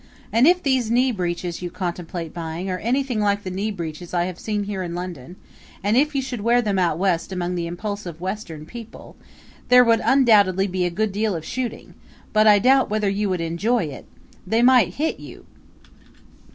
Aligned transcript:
And 0.33 0.47
if 0.47 0.63
these 0.63 0.89
knee 0.89 1.11
breeches 1.11 1.61
you 1.61 1.69
contemplate 1.69 2.33
buying 2.33 2.71
are 2.71 2.79
anything 2.79 3.19
like 3.19 3.43
the 3.43 3.51
knee 3.51 3.69
breeches 3.69 4.15
I 4.15 4.25
have 4.25 4.39
seen 4.39 4.63
here 4.63 4.81
in 4.81 4.95
London, 4.95 5.35
and 5.83 5.95
if 5.95 6.15
you 6.15 6.23
should 6.23 6.41
wear 6.41 6.59
them 6.59 6.79
out 6.79 6.97
West 6.97 7.31
among 7.31 7.53
the 7.53 7.67
impulsive 7.67 8.19
Western 8.19 8.65
people, 8.65 9.15
there 9.69 9.83
would 9.83 10.01
undoubtedly 10.03 10.65
be 10.65 10.85
a 10.85 10.89
good 10.89 11.11
deal 11.11 11.35
of 11.35 11.45
shooting; 11.45 11.93
but 12.33 12.47
I 12.47 12.57
doubt 12.57 12.89
whether 12.89 13.11
you 13.11 13.29
would 13.29 13.41
enjoy 13.41 13.83
it 13.83 14.07
they 14.47 14.63
might 14.63 14.95
hit 14.95 15.19
you!" 15.19 15.45